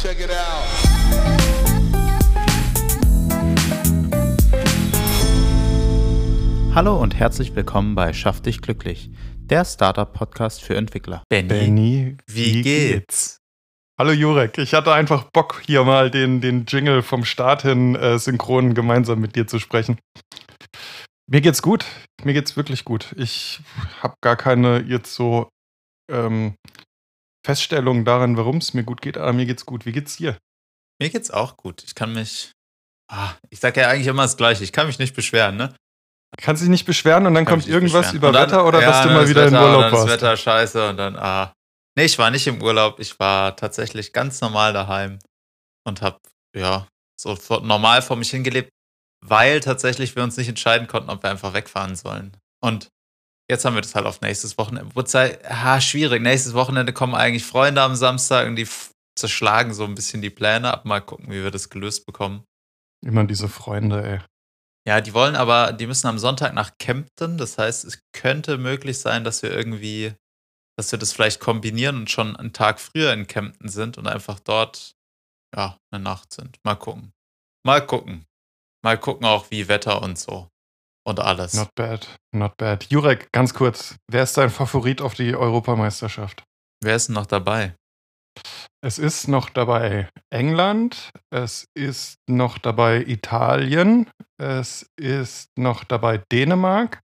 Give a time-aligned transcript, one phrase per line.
[0.00, 0.62] Check it out.
[6.72, 11.24] Hallo und herzlich willkommen bei Schaff dich glücklich, der Startup-Podcast für Entwickler.
[11.28, 13.40] Benny, wie geht's?
[13.98, 18.20] Hallo Jurek, ich hatte einfach Bock, hier mal den, den Jingle vom Start hin äh,
[18.20, 19.98] synchron gemeinsam mit dir zu sprechen.
[21.28, 21.84] Mir geht's gut,
[22.22, 23.16] mir geht's wirklich gut.
[23.18, 23.58] Ich
[24.00, 25.48] habe gar keine jetzt so
[26.08, 26.54] ähm,
[27.44, 29.86] Feststellung daran, warum es mir gut geht, aber mir geht's gut.
[29.86, 30.36] Wie geht's dir?
[31.00, 31.82] Mir geht's auch gut.
[31.84, 32.52] Ich kann mich.
[33.10, 34.64] Ah, ich sage ja eigentlich immer das Gleiche.
[34.64, 35.74] Ich kann mich nicht beschweren, ne?
[36.36, 38.16] Kannst dich nicht beschweren und dann Kann kommt irgendwas beschweren.
[38.16, 40.04] über dann- Wetter oder ja, dass du mal wieder Wetter, in Urlaub warst?
[40.04, 41.52] Das Wetter scheiße und dann, ah.
[41.96, 43.00] Nee, ich war nicht im Urlaub.
[43.00, 45.18] Ich war tatsächlich ganz normal daheim
[45.86, 46.20] und hab,
[46.54, 46.86] ja,
[47.20, 48.68] so normal vor mich hingelebt,
[49.24, 52.36] weil tatsächlich wir uns nicht entscheiden konnten, ob wir einfach wegfahren sollen.
[52.62, 52.88] Und
[53.50, 54.90] jetzt haben wir das halt auf nächstes Wochenende.
[54.94, 56.22] Halt, ah, schwierig.
[56.22, 58.68] Nächstes Wochenende kommen eigentlich Freunde am Samstag und die
[59.16, 60.84] zerschlagen so ein bisschen die Pläne ab.
[60.84, 62.44] Mal gucken, wie wir das gelöst bekommen.
[63.04, 64.20] Immer diese Freunde, ey.
[64.86, 67.36] Ja, die wollen aber, die müssen am Sonntag nach Kempten.
[67.36, 70.14] Das heißt, es könnte möglich sein, dass wir irgendwie,
[70.78, 74.40] dass wir das vielleicht kombinieren und schon einen Tag früher in Kempten sind und einfach
[74.40, 74.94] dort,
[75.54, 76.58] ja, eine Nacht sind.
[76.64, 77.12] Mal gucken.
[77.66, 78.24] Mal gucken.
[78.82, 80.48] Mal gucken auch, wie Wetter und so.
[81.08, 81.54] Und alles.
[81.54, 82.84] Not bad, not bad.
[82.90, 86.44] Jurek, ganz kurz, wer ist dein Favorit auf die Europameisterschaft?
[86.84, 87.74] Wer ist denn noch dabei?
[88.84, 97.00] Es ist noch dabei England, es ist noch dabei Italien, es ist noch dabei Dänemark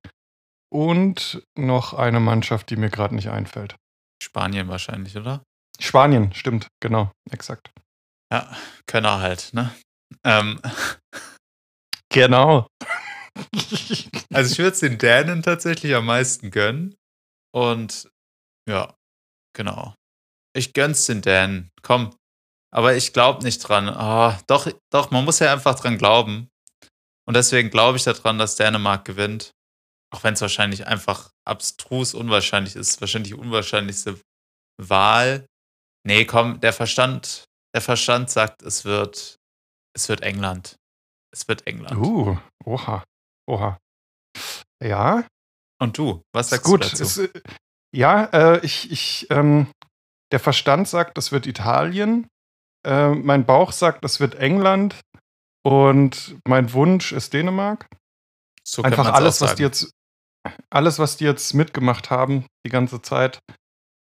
[0.70, 3.74] und noch eine Mannschaft, die mir gerade nicht einfällt.
[4.22, 5.42] Spanien wahrscheinlich, oder?
[5.80, 7.70] Spanien, stimmt, genau, exakt.
[8.30, 8.54] Ja,
[8.86, 9.74] Könner halt, ne?
[10.24, 10.60] Ähm,
[12.10, 12.66] Genau.
[14.32, 16.96] also ich würde es den Dänen tatsächlich am meisten gönnen.
[17.52, 18.10] Und
[18.68, 18.94] ja,
[19.54, 19.94] genau.
[20.56, 21.70] Ich gönn's den Dänen.
[21.82, 22.16] Komm.
[22.72, 23.88] Aber ich glaube nicht dran.
[23.88, 26.48] Ah, doch, doch, man muss ja einfach dran glauben.
[27.26, 29.52] Und deswegen glaube ich daran, dass Dänemark gewinnt.
[30.12, 33.00] Auch wenn es wahrscheinlich einfach abstrus unwahrscheinlich ist.
[33.00, 34.20] Wahrscheinlich die unwahrscheinlichste
[34.80, 35.46] Wahl.
[36.06, 37.44] Nee, komm, der Verstand,
[37.74, 39.36] der Verstand sagt, es wird,
[39.96, 40.76] es wird England.
[41.32, 41.96] Es wird England.
[41.96, 43.02] uh, oha,
[43.46, 43.78] oha.
[44.82, 45.24] Ja,
[45.80, 46.84] Und du, was sagst gut.
[46.84, 47.02] du dazu?
[47.02, 47.42] Ist, äh,
[47.94, 49.68] ja, äh, ich, ich, ähm,
[50.32, 52.26] der Verstand sagt, das wird Italien.
[52.86, 55.00] Äh, mein Bauch sagt, das wird England.
[55.66, 57.86] Und mein Wunsch ist Dänemark.
[58.66, 59.90] so Einfach alles, was die jetzt,
[60.70, 63.38] alles, was die jetzt mitgemacht haben, die ganze Zeit,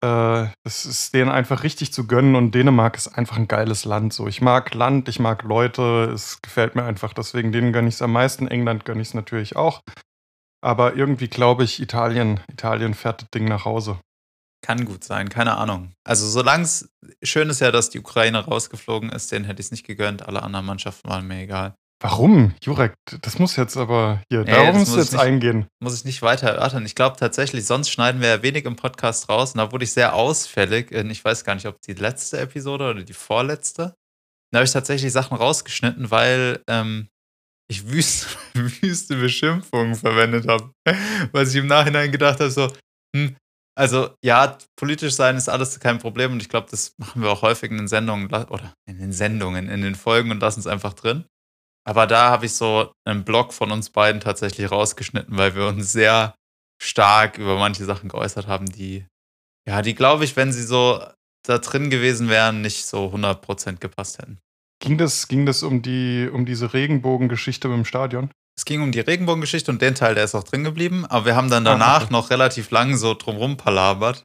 [0.03, 2.35] äh, das ist denen einfach richtig zu gönnen.
[2.35, 4.13] Und Dänemark ist einfach ein geiles Land.
[4.13, 7.13] So, ich mag Land, ich mag Leute, es gefällt mir einfach.
[7.13, 8.49] Deswegen denen gönne ich es am meisten.
[8.49, 9.83] England gönne ich es natürlich auch.
[10.63, 13.99] Aber irgendwie glaube ich, Italien, Italien fährt das Ding nach Hause.
[14.63, 15.93] Kann gut sein, keine Ahnung.
[16.05, 16.91] Also solange es
[17.23, 20.27] schön ist ja, dass die Ukraine rausgeflogen ist, den hätte ich es nicht gegönnt.
[20.27, 21.75] Alle anderen Mannschaften waren mir egal.
[22.03, 22.55] Warum?
[22.65, 25.21] Jurek, das muss jetzt aber hier, Nee, darum muss jetzt ich nicht.
[25.21, 25.67] eingehen.
[25.83, 26.87] Muss ich nicht weiter erörtern.
[26.87, 29.53] Ich glaube tatsächlich, sonst schneiden wir ja wenig im Podcast raus.
[29.53, 30.91] Und da wurde ich sehr ausfällig.
[30.93, 33.95] in- Ich weiß gar nicht, ob die letzte Episode oder die vorletzte.
[34.51, 37.09] Da habe ich tatsächlich Sachen rausgeschnitten, weil ähm,
[37.71, 40.73] ich wüste, wüste Beschimpfungen verwendet habe.
[41.33, 42.73] Weil ich im Nachhinein gedacht habe, so,
[43.15, 43.37] hm,
[43.79, 47.43] also ja, politisch sein ist alles kein Problem und ich glaube, das machen wir auch
[47.43, 50.95] häufig in den Sendungen oder in den Sendungen, in den Folgen und lassen es einfach
[50.95, 51.25] drin.
[51.87, 55.93] Aber da habe ich so einen Blog von uns beiden tatsächlich rausgeschnitten, weil wir uns
[55.93, 56.35] sehr
[56.83, 59.07] stark über manche Sachen geäußert haben, die,
[59.69, 61.03] ja, die glaube ich, wenn sie so
[61.47, 64.39] da drin gewesen wären, nicht so 100% gepasst hätten.
[64.83, 68.31] Ging das, ging das um, die, um diese Regenbogengeschichte mit dem Stadion?
[68.59, 71.37] Es ging um die Regenbogengeschichte und den Teil, der ist auch drin geblieben, aber wir
[71.37, 72.13] haben dann Ah, danach okay.
[72.13, 74.23] noch relativ lang so drumrum palabert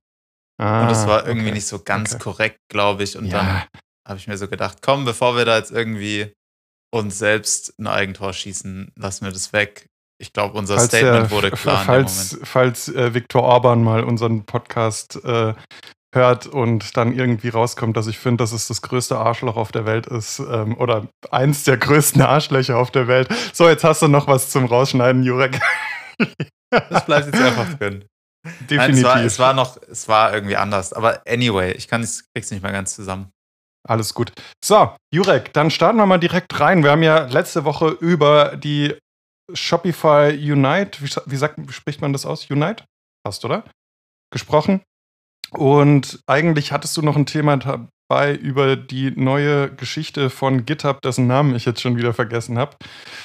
[0.58, 1.56] Ah, und das war irgendwie okay.
[1.56, 2.24] nicht so ganz okay.
[2.24, 3.18] korrekt, glaube ich.
[3.18, 3.68] Und dann Ja,
[4.08, 6.32] habe ich mir so gedacht, komm, bevor wir da jetzt irgendwie
[6.96, 9.90] uns selbst ein Eigentor schießen, lassen wir das weg.
[10.18, 14.46] Ich glaube, unser falls, Statement der, wurde klar falls, falls äh, Viktor Orban mal unseren
[14.46, 15.54] Podcast äh,
[16.16, 19.86] hört und dann irgendwie rauskommt, dass ich finde, dass es das größte Arschloch auf der
[19.86, 23.28] Welt ist ähm, oder eins der größten Arschlöcher auf der Welt.
[23.54, 25.60] So, jetzt hast du noch was zum Rausschneiden, Jurek.
[26.70, 28.06] Das bleibt jetzt einfach drin.
[28.70, 28.78] Definitiv.
[28.78, 30.94] Nein, es, war, es war noch, es war irgendwie anders.
[30.94, 33.32] Aber anyway, ich kann es, krieg's nicht mehr ganz zusammen.
[33.88, 34.32] Alles gut.
[34.64, 36.84] So, Jurek, dann starten wir mal direkt rein.
[36.84, 38.96] Wir haben ja letzte Woche über die
[39.54, 42.50] Shopify Unite, wie, wie, sagt, wie spricht man das aus?
[42.50, 42.84] Unite?
[43.24, 43.64] Passt, oder?
[44.32, 44.82] Gesprochen.
[45.52, 51.28] Und eigentlich hattest du noch ein Thema dabei über die neue Geschichte von GitHub, dessen
[51.28, 52.76] Namen ich jetzt schon wieder vergessen habe.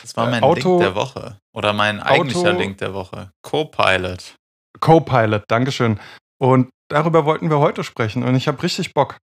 [0.03, 1.39] Das war Äh, mein Auto- Link der Woche.
[1.55, 3.31] Oder mein eigentlicher Auto- Link der Woche.
[3.43, 4.35] Copilot.
[4.79, 5.99] Copilot, Dankeschön.
[6.39, 9.17] Und darüber wollten wir heute sprechen und ich habe richtig Bock.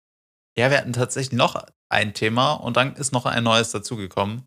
[0.57, 4.45] Ja, wir hatten tatsächlich noch ein Thema und dann ist noch ein neues dazugekommen.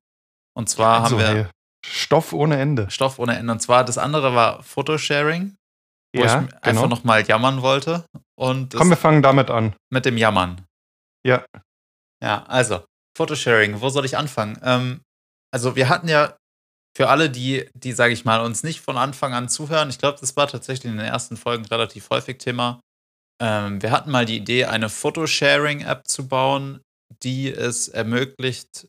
[0.57, 1.51] Und zwar Also, haben wir hey,
[1.87, 2.91] Stoff ohne Ende.
[2.91, 3.53] Stoff ohne Ende.
[3.53, 5.57] Und zwar das andere war Photosharing,
[6.15, 6.87] wo Ja, ich einfach genau.
[6.89, 8.05] nochmal jammern wollte.
[8.39, 9.75] Und Komm, wir fangen damit an.
[9.93, 10.67] mit dem Jammern.
[11.25, 11.45] Ja.
[12.23, 12.85] Ja, also,
[13.17, 14.59] Photosharing, wo soll ich anfangen?
[14.63, 15.01] Ähm,
[15.53, 16.37] also, wir hatten ja
[16.97, 20.19] für alle, die, die, sage ich mal, uns nicht von Anfang an zuhören, ich glaube,
[20.21, 22.81] das war tatsächlich in den ersten Folgen relativ häufig Thema.
[23.41, 26.83] Ähm, wir hatten mal die Idee, eine Photosharing-App zu bauen,
[27.23, 28.89] die es ermöglicht,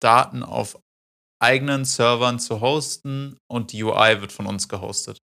[0.00, 0.78] Daten auf
[1.40, 5.18] eigenen Servern zu hosten und die UI wird von uns gehostet.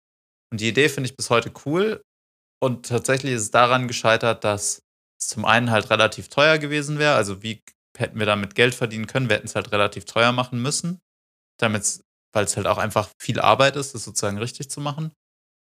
[0.52, 2.02] Und die Idee finde ich bis heute cool.
[2.62, 4.82] Und tatsächlich ist es daran gescheitert, dass
[5.20, 7.16] es zum einen halt relativ teuer gewesen wäre.
[7.16, 7.62] Also wie
[7.98, 9.30] hätten wir damit Geld verdienen können?
[9.30, 11.00] Wir hätten es halt relativ teuer machen müssen,
[11.60, 12.02] damit
[12.34, 15.12] weil es halt auch einfach viel Arbeit ist, das sozusagen richtig zu machen.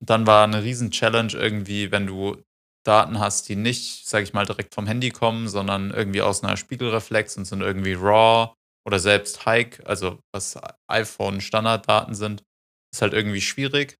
[0.02, 2.42] Und dann war eine riesen Challenge irgendwie, wenn du
[2.86, 6.58] Daten hast, die nicht, sage ich mal, direkt vom Handy kommen, sondern irgendwie aus einer
[6.58, 8.54] Spiegelreflex und sind irgendwie RAW
[8.86, 12.44] oder selbst Hike, also was iPhone Standarddaten sind,
[12.94, 13.98] ist halt irgendwie schwierig.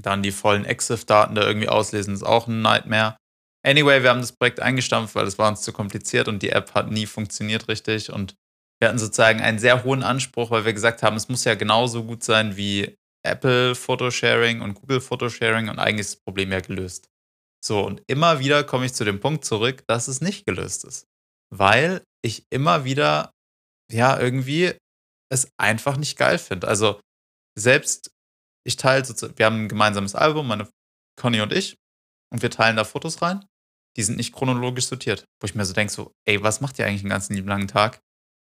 [0.00, 3.16] Dann die vollen EXIF-Daten da irgendwie auslesen, ist auch ein Nightmare.
[3.64, 6.74] Anyway, wir haben das Projekt eingestampft, weil es war uns zu kompliziert und die App
[6.74, 8.10] hat nie funktioniert richtig.
[8.12, 8.34] Und
[8.80, 12.04] wir hatten sozusagen einen sehr hohen Anspruch, weil wir gesagt haben, es muss ja genauso
[12.04, 17.11] gut sein wie Apple Photosharing und Google Photosharing und eigentlich ist das Problem ja gelöst.
[17.64, 21.06] So, und immer wieder komme ich zu dem Punkt zurück, dass es nicht gelöst ist.
[21.50, 23.30] Weil ich immer wieder,
[23.90, 24.76] ja, irgendwie
[25.30, 26.68] es einfach nicht geil finde.
[26.68, 27.00] Also,
[27.58, 28.10] selbst
[28.64, 29.06] ich teile,
[29.36, 30.68] wir haben ein gemeinsames Album, meine
[31.20, 31.76] Conny und ich,
[32.32, 33.44] und wir teilen da Fotos rein.
[33.96, 35.26] Die sind nicht chronologisch sortiert.
[35.40, 37.68] Wo ich mir so denke, so, ey, was macht ihr eigentlich den ganzen lieben langen
[37.68, 38.00] Tag?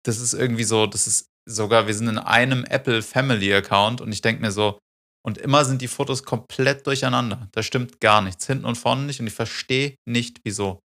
[0.04, 4.12] Das ist irgendwie so, das ist sogar, wir sind in einem Apple Family Account und
[4.12, 4.80] ich denke mir so,
[5.28, 7.50] und immer sind die Fotos komplett durcheinander.
[7.52, 10.80] Da stimmt gar nichts, hinten und vorne nicht und ich verstehe nicht, wieso.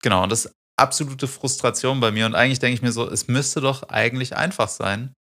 [0.00, 3.26] Genau, und das ist absolute Frustration bei mir und eigentlich denke ich mir so, es
[3.26, 5.12] müsste doch eigentlich einfach sein,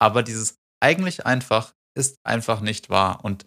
[0.00, 3.44] aber dieses eigentlich einfach ist einfach nicht wahr und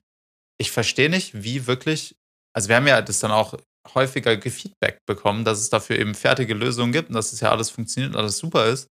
[0.60, 2.16] ich verstehe nicht, wie wirklich,
[2.54, 3.57] also wir haben ja das dann auch
[3.94, 7.69] häufiger Feedback bekommen, dass es dafür eben fertige Lösungen gibt und dass es ja alles
[7.69, 8.88] funktioniert und alles super ist.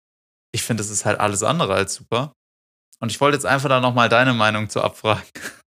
[0.54, 2.34] Ich finde, es ist halt alles andere als super.
[3.00, 5.24] Und ich wollte jetzt einfach da nochmal deine Meinung zu abfragen.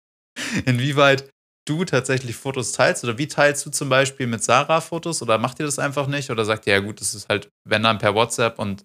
[0.66, 1.30] Inwieweit
[1.66, 5.60] du tatsächlich Fotos teilst oder wie teilst du zum Beispiel mit Sarah Fotos oder macht
[5.60, 8.16] ihr das einfach nicht oder sagt ihr, ja gut, das ist halt, wenn dann per
[8.16, 8.84] WhatsApp und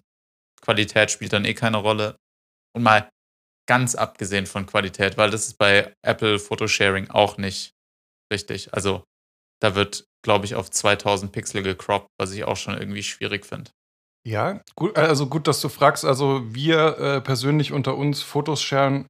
[0.61, 2.15] Qualität spielt dann eh keine Rolle.
[2.75, 3.09] Und mal
[3.67, 7.71] ganz abgesehen von Qualität, weil das ist bei Apple Photosharing auch nicht
[8.31, 8.73] richtig.
[8.73, 9.03] Also
[9.61, 13.71] da wird, glaube ich, auf 2000 Pixel gecroppt, was ich auch schon irgendwie schwierig finde.
[14.25, 16.05] Ja, gut, also gut, dass du fragst.
[16.05, 19.07] Also wir äh, persönlich unter uns Fotos sharen,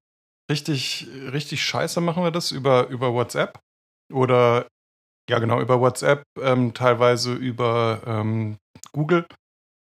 [0.49, 3.59] richtig, richtig scheiße machen wir das über, über WhatsApp.
[4.11, 4.67] Oder
[5.29, 8.57] ja genau, über WhatsApp, ähm, teilweise über ähm,
[8.91, 9.27] Google,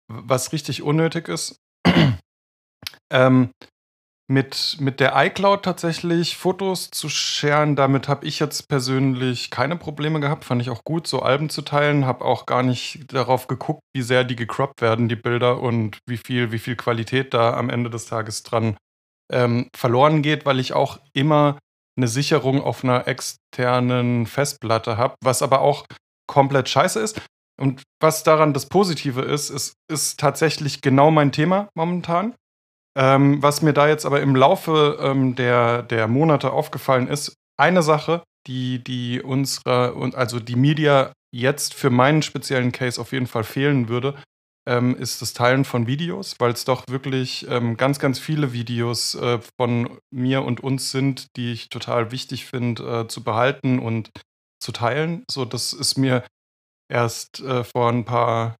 [0.07, 1.59] was richtig unnötig ist.
[3.11, 3.51] ähm,
[4.31, 10.21] mit, mit der iCloud tatsächlich Fotos zu sharen, damit habe ich jetzt persönlich keine Probleme
[10.21, 10.45] gehabt.
[10.45, 12.05] Fand ich auch gut, so Alben zu teilen.
[12.05, 16.17] Habe auch gar nicht darauf geguckt, wie sehr die gecroppt werden, die Bilder, und wie
[16.17, 18.77] viel, wie viel Qualität da am Ende des Tages dran
[19.31, 21.57] ähm, verloren geht, weil ich auch immer
[21.95, 25.85] eine Sicherung auf einer externen Festplatte habe, was aber auch
[26.27, 27.21] komplett scheiße ist.
[27.61, 32.33] Und was daran das Positive ist, ist, ist tatsächlich genau mein Thema momentan.
[32.95, 37.83] Ähm, was mir da jetzt aber im Laufe ähm, der, der Monate aufgefallen ist, eine
[37.83, 43.43] Sache, die, die unsere, also die Media jetzt für meinen speziellen Case auf jeden Fall
[43.43, 44.15] fehlen würde,
[44.67, 49.15] ähm, ist das Teilen von Videos, weil es doch wirklich ähm, ganz, ganz viele Videos
[49.15, 54.09] äh, von mir und uns sind, die ich total wichtig finde äh, zu behalten und
[54.61, 55.23] zu teilen.
[55.29, 56.23] So, das ist mir
[56.89, 58.55] erst äh, vor ein paar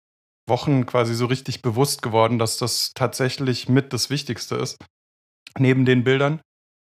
[0.47, 4.83] Wochen quasi so richtig bewusst geworden, dass das tatsächlich mit das Wichtigste ist,
[5.57, 6.41] neben den Bildern.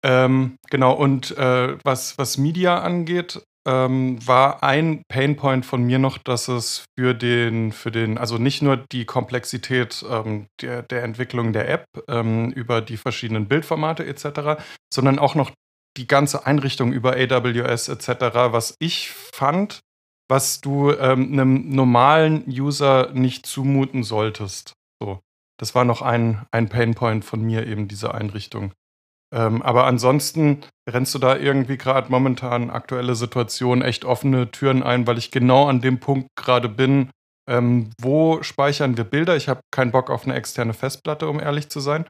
[0.03, 6.19] Ähm, genau, und äh, was, was Media angeht, ähm, war ein Painpoint von mir noch,
[6.19, 11.53] dass es für den, für den, also nicht nur die Komplexität ähm, der, der Entwicklung
[11.53, 15.51] der App ähm, über die verschiedenen Bildformate etc., sondern auch noch
[15.97, 18.09] die ganze Einrichtung über AWS etc.,
[18.51, 19.81] was ich fand,
[20.29, 24.73] was du ähm, einem normalen User nicht zumuten solltest.
[25.03, 25.21] So,
[25.59, 28.73] das war noch ein, ein Painpoint von mir, eben diese Einrichtung.
[29.33, 35.07] Ähm, aber ansonsten rennst du da irgendwie gerade momentan aktuelle Situation echt offene Türen ein,
[35.07, 37.11] weil ich genau an dem Punkt gerade bin,
[37.49, 39.37] ähm, wo speichern wir Bilder?
[39.37, 42.07] Ich habe keinen Bock auf eine externe Festplatte, um ehrlich zu sein.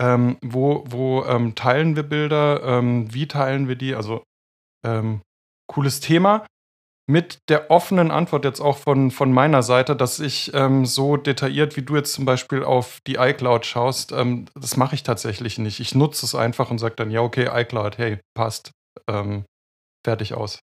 [0.00, 2.62] Ähm, wo wo ähm, teilen wir Bilder?
[2.62, 3.94] Ähm, wie teilen wir die?
[3.94, 4.24] Also
[4.84, 5.20] ähm,
[5.68, 6.46] cooles Thema.
[7.08, 11.76] Mit der offenen Antwort jetzt auch von, von meiner Seite, dass ich ähm, so detailliert,
[11.76, 15.80] wie du jetzt zum Beispiel auf die iCloud schaust, ähm, das mache ich tatsächlich nicht.
[15.80, 18.70] Ich nutze es einfach und sage dann, ja, okay, iCloud, hey, passt.
[19.08, 19.44] Ähm,
[20.04, 20.60] fertig aus.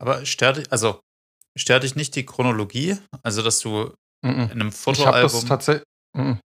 [0.00, 1.00] Aber stört dich, also
[1.56, 2.98] stört dich nicht die Chronologie?
[3.22, 3.92] Also, dass du
[4.24, 4.50] Mm -mm.
[4.50, 5.46] in einem Ich habe das, Fotoalbum.
[5.46, 5.84] tatsächlich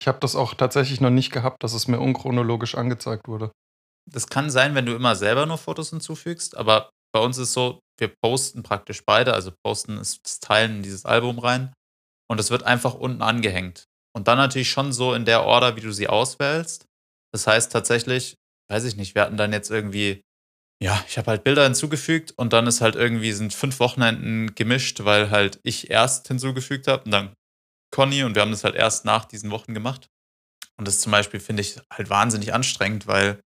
[0.01, 3.51] ich hab das auch tatsächlich noch nicht gehabt, dass es mir unchronologisch angezeigt wurde.
[4.11, 7.81] Das kann sein, wenn du immer selber nur Fotos hinzufügst, aber bei uns ist so,
[7.99, 11.73] wir posten praktisch beide, also posten ist das Teilen in dieses Album rein
[12.31, 13.85] und es wird einfach unten angehängt.
[14.15, 16.87] Und dann natürlich schon so in der Order, wie du sie auswählst.
[17.33, 18.37] Das heißt tatsächlich,
[18.71, 20.23] weiß ich nicht, wir hatten dann jetzt irgendwie,
[20.83, 25.05] ja, ich habe halt Bilder hinzugefügt und dann ist halt irgendwie, sind fünf Wochenenden gemischt,
[25.05, 27.35] weil halt ich erst hinzugefügt habe und dann
[27.95, 30.09] Conny und wir haben das halt erst nach diesen Wochen gemacht.
[30.79, 33.41] Und das zum Beispiel finde ich halt wahnsinnig anstrengend, weil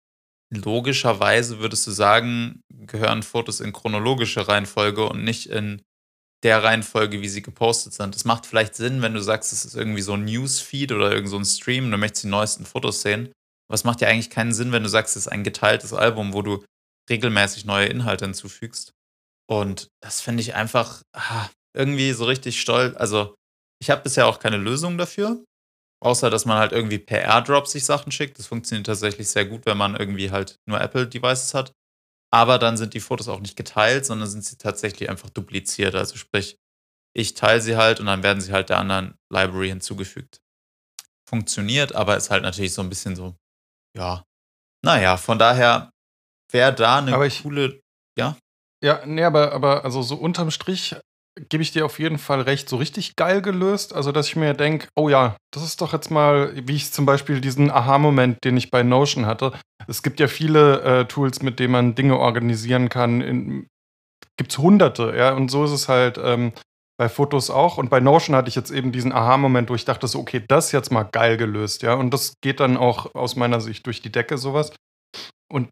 [0.54, 5.82] logischerweise würdest du sagen, gehören Fotos in chronologische Reihenfolge und nicht in
[6.42, 8.14] der Reihenfolge, wie sie gepostet sind.
[8.14, 11.30] Das macht vielleicht Sinn, wenn du sagst, es ist irgendwie so ein Newsfeed oder irgend
[11.30, 13.32] so ein Stream und du möchtest die neuesten Fotos sehen.
[13.68, 16.34] Aber es macht ja eigentlich keinen Sinn, wenn du sagst, es ist ein geteiltes Album,
[16.34, 16.62] wo du
[17.10, 18.92] regelmäßig neue Inhalte hinzufügst.
[19.48, 22.94] Und das finde ich einfach ah, irgendwie so richtig stolz.
[22.96, 23.34] Also,
[23.80, 25.42] ich habe bisher auch keine Lösung dafür.
[26.04, 28.38] Außer, dass man halt irgendwie per Airdrop sich Sachen schickt.
[28.38, 31.72] Das funktioniert tatsächlich sehr gut, wenn man irgendwie halt nur Apple-Devices hat.
[32.30, 35.94] Aber dann sind die Fotos auch nicht geteilt, sondern sind sie tatsächlich einfach dupliziert.
[35.94, 36.58] Also sprich,
[37.16, 40.40] ich teile sie halt und dann werden sie halt der anderen Library hinzugefügt.
[41.28, 43.34] Funktioniert, aber ist halt natürlich so ein bisschen so,
[43.96, 44.24] ja.
[44.84, 45.90] Naja, von daher
[46.50, 47.80] wäre da eine Aber ich- coole,
[48.18, 48.36] ja,
[48.82, 50.94] Ja, nee, aber, aber also so unterm Strich
[51.48, 53.94] gebe ich dir auf jeden Fall recht, so richtig geil gelöst.
[53.94, 57.06] Also, dass ich mir denke, oh ja, das ist doch jetzt mal, wie ich zum
[57.06, 59.52] Beispiel diesen Aha-Moment, den ich bei Notion hatte.
[59.86, 63.66] Es gibt ja viele äh, Tools, mit denen man Dinge organisieren kann.
[64.36, 66.52] Gibt es hunderte, ja, und so ist es halt ähm,
[66.96, 67.78] bei Fotos auch.
[67.78, 70.66] Und bei Notion hatte ich jetzt eben diesen Aha-Moment, wo ich dachte so, okay, das
[70.66, 71.94] ist jetzt mal geil gelöst, ja.
[71.94, 74.72] Und das geht dann auch aus meiner Sicht durch die Decke, sowas.
[75.52, 75.68] Und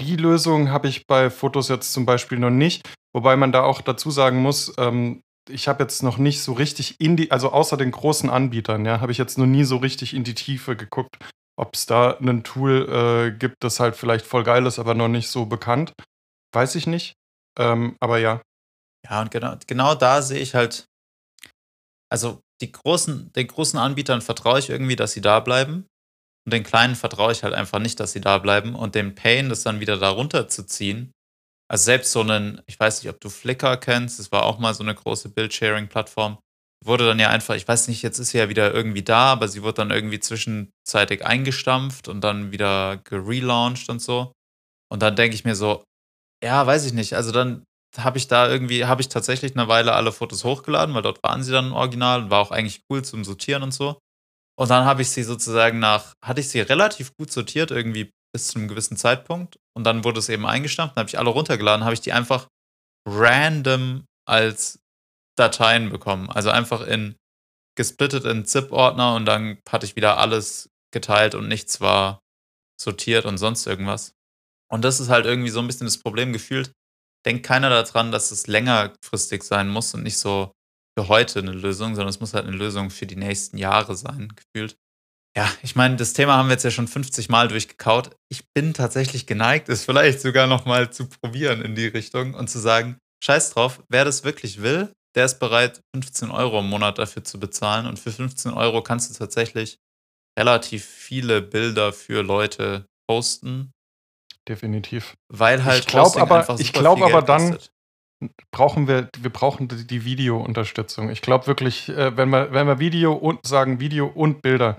[0.00, 2.88] die Lösung habe ich bei Fotos jetzt zum Beispiel noch nicht.
[3.16, 7.00] Wobei man da auch dazu sagen muss, ähm, ich habe jetzt noch nicht so richtig
[7.00, 10.12] in die, also außer den großen Anbietern, ja, habe ich jetzt noch nie so richtig
[10.12, 11.16] in die Tiefe geguckt,
[11.58, 15.08] ob es da ein Tool äh, gibt, das halt vielleicht voll geil ist, aber noch
[15.08, 15.94] nicht so bekannt.
[16.54, 17.14] Weiß ich nicht.
[17.58, 18.42] Ähm, aber ja.
[19.08, 20.84] Ja, und genau, genau da sehe ich halt,
[22.12, 25.86] also die großen, den großen Anbietern vertraue ich irgendwie, dass sie da bleiben.
[26.44, 28.74] Und den kleinen vertraue ich halt einfach nicht, dass sie da bleiben.
[28.74, 31.12] Und den Pain, das dann wieder da runterzuziehen.
[31.68, 34.74] Also selbst so einen, ich weiß nicht, ob du Flickr kennst, das war auch mal
[34.74, 36.38] so eine große Bildsharing-Plattform.
[36.84, 39.48] Wurde dann ja einfach, ich weiß nicht, jetzt ist sie ja wieder irgendwie da, aber
[39.48, 44.32] sie wurde dann irgendwie zwischenzeitig eingestampft und dann wieder gelauncht und so.
[44.92, 45.82] Und dann denke ich mir so,
[46.44, 47.14] ja, weiß ich nicht.
[47.14, 47.64] Also dann
[47.96, 51.42] habe ich da irgendwie, habe ich tatsächlich eine Weile alle Fotos hochgeladen, weil dort waren
[51.42, 53.98] sie dann im Original und war auch eigentlich cool zum Sortieren und so.
[54.58, 58.48] Und dann habe ich sie sozusagen nach, hatte ich sie relativ gut sortiert, irgendwie bis
[58.48, 59.58] zu einem gewissen Zeitpunkt.
[59.74, 62.48] Und dann wurde es eben eingestampft, dann habe ich alle runtergeladen, habe ich die einfach
[63.08, 64.78] random als
[65.38, 66.28] Dateien bekommen.
[66.28, 67.16] Also einfach in
[67.78, 72.20] gesplittet in ZIP-Ordner und dann hatte ich wieder alles geteilt und nichts war
[72.78, 74.12] sortiert und sonst irgendwas.
[74.70, 76.72] Und das ist halt irgendwie so ein bisschen das Problem gefühlt.
[77.24, 80.52] Denkt keiner daran, dass es längerfristig sein muss und nicht so
[80.98, 84.32] für heute eine Lösung, sondern es muss halt eine Lösung für die nächsten Jahre sein,
[84.34, 84.76] gefühlt.
[85.36, 88.10] Ja, ich meine, das Thema haben wir jetzt ja schon 50 Mal durchgekaut.
[88.30, 92.58] Ich bin tatsächlich geneigt, es vielleicht sogar nochmal zu probieren in die Richtung und zu
[92.58, 97.22] sagen, scheiß drauf, wer das wirklich will, der ist bereit, 15 Euro im Monat dafür
[97.24, 97.86] zu bezahlen.
[97.86, 99.78] Und für 15 Euro kannst du tatsächlich
[100.38, 103.72] relativ viele Bilder für Leute posten,
[104.48, 105.14] Definitiv.
[105.28, 107.72] weil halt Ich glaub Posting aber- ich super glaub viel aber Geld dann- kostet.
[108.50, 111.10] brauchen wir, wir brauchen die, die Video-Unterstützung.
[111.10, 114.78] Ich glaube wirklich, äh, wenn wir, wenn wir Video und sagen Video und Bilder,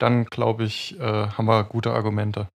[0.00, 2.48] dann glaube ich, äh, haben wir gute Argumente.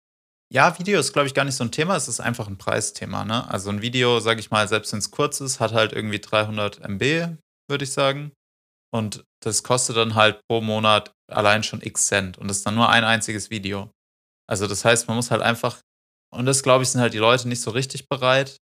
[0.51, 1.95] Ja, Video ist, glaube ich, gar nicht so ein Thema.
[1.95, 3.25] Es ist einfach ein Preisthema.
[3.25, 3.49] Ne?
[3.49, 6.79] Also ein Video, sage ich mal, selbst wenn es kurz ist, hat halt irgendwie 300
[6.79, 8.31] MB, würde ich sagen.
[8.93, 12.37] Und das kostet dann halt pro Monat allein schon x Cent.
[12.37, 13.89] Und das ist dann nur ein einziges Video.
[14.47, 15.79] Also das heißt, man muss halt einfach,
[16.31, 18.57] und das, glaube ich, sind halt die Leute nicht so richtig bereit,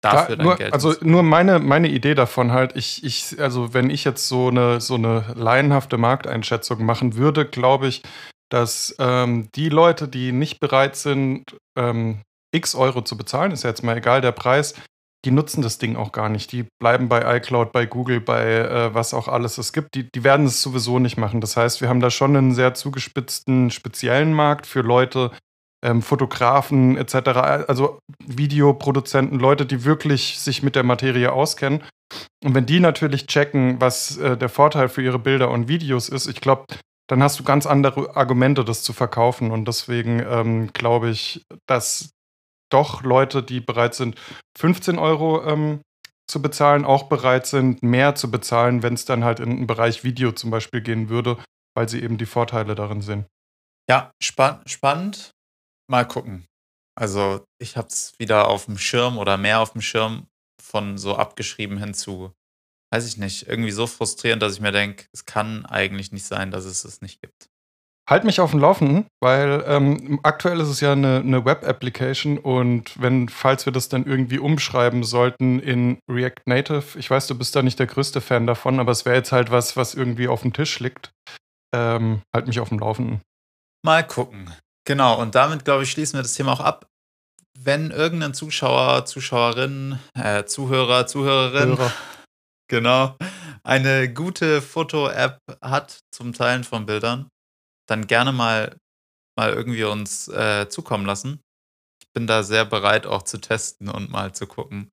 [0.00, 1.12] dafür Da, nur, Geld also hinzugeben.
[1.12, 4.94] nur meine, meine Idee davon halt, ich, ich, also wenn ich jetzt so eine, so
[4.94, 8.02] eine laienhafte Markteinschätzung machen würde, glaube ich,
[8.50, 13.70] dass ähm, die Leute, die nicht bereit sind, ähm, x Euro zu bezahlen, ist ja
[13.70, 14.74] jetzt mal egal der Preis,
[15.24, 16.50] die nutzen das Ding auch gar nicht.
[16.52, 19.94] Die bleiben bei iCloud, bei Google, bei äh, was auch alles es gibt.
[19.94, 21.40] Die, die werden es sowieso nicht machen.
[21.40, 25.30] Das heißt, wir haben da schon einen sehr zugespitzten, speziellen Markt für Leute,
[25.84, 27.14] ähm, Fotografen etc.,
[27.68, 31.82] also Videoproduzenten, Leute, die wirklich sich mit der Materie auskennen.
[32.44, 36.26] Und wenn die natürlich checken, was äh, der Vorteil für ihre Bilder und Videos ist,
[36.26, 36.64] ich glaube,
[37.08, 39.50] dann hast du ganz andere Argumente, das zu verkaufen.
[39.50, 42.10] Und deswegen ähm, glaube ich, dass
[42.70, 44.16] doch Leute, die bereit sind,
[44.56, 45.80] 15 Euro ähm,
[46.28, 50.04] zu bezahlen, auch bereit sind, mehr zu bezahlen, wenn es dann halt in den Bereich
[50.04, 51.36] Video zum Beispiel gehen würde,
[51.74, 53.26] weil sie eben die Vorteile darin sehen.
[53.88, 55.32] Ja, spann spannend.
[55.90, 56.46] Mal gucken.
[56.96, 60.28] Also ich habe es wieder auf dem Schirm oder mehr auf dem Schirm
[60.62, 62.32] von so abgeschrieben hinzu,
[62.92, 66.52] weiß ich nicht, irgendwie so frustrierend, dass ich mir denke, es kann eigentlich nicht sein,
[66.52, 67.48] dass es es nicht gibt.
[68.08, 73.00] Halt mich auf dem Laufenden, weil ähm, aktuell ist es ja eine, eine Web-Application und
[73.00, 77.56] wenn, falls wir das dann irgendwie umschreiben sollten in React Native, ich weiß, du bist
[77.56, 80.42] da nicht der größte Fan davon, aber es wäre jetzt halt was, was irgendwie auf
[80.42, 81.10] dem Tisch liegt.
[81.74, 83.22] Ähm, halt mich auf dem Laufenden.
[83.84, 84.52] Mal gucken.
[84.90, 86.90] Genau, und damit, glaube ich, schließen wir das Thema auch ab.
[87.56, 91.92] Wenn irgendein Zuschauer, Zuschauerin, äh, Zuhörer, Zuhörerin, Hörer.
[92.68, 93.16] genau,
[93.62, 97.28] eine gute Foto-App hat zum Teilen von Bildern,
[97.88, 98.76] dann gerne mal,
[99.38, 101.40] mal irgendwie uns äh, zukommen lassen.
[102.02, 104.88] Ich bin da sehr bereit, auch zu testen und mal zu gucken,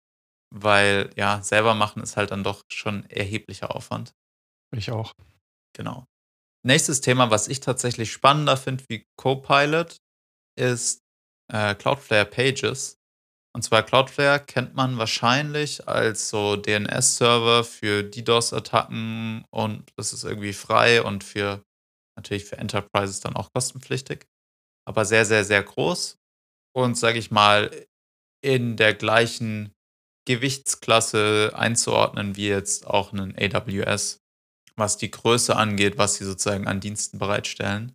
[0.54, 4.12] weil ja, selber machen ist halt dann doch schon erheblicher Aufwand.
[4.76, 5.14] Ich auch.
[5.76, 6.06] Genau.
[6.66, 9.98] Nächstes Thema, was ich tatsächlich spannender finde wie Copilot,
[10.58, 11.02] ist
[11.52, 12.98] äh, Cloudflare Pages.
[13.56, 20.54] Und zwar Cloudflare kennt man wahrscheinlich als so DNS-Server für DDoS-Attacken und das ist irgendwie
[20.54, 21.64] frei und für
[22.18, 24.28] natürlich für Enterprises dann auch kostenpflichtig.
[24.88, 26.18] Aber sehr, sehr, sehr groß
[26.76, 27.72] und sage ich mal
[28.44, 29.74] in der gleichen
[30.28, 34.20] Gewichtsklasse einzuordnen wie jetzt auch einen AWS
[34.78, 37.94] was die Größe angeht, was sie sozusagen an Diensten bereitstellen.